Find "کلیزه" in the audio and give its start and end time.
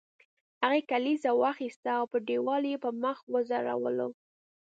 0.91-1.31